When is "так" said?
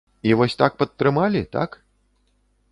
0.61-0.77, 1.57-1.77